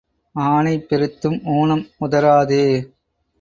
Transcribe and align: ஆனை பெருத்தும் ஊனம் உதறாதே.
ஆனை 0.35 0.73
பெருத்தும் 0.79 1.37
ஊனம் 1.55 1.85
உதறாதே. 1.99 2.65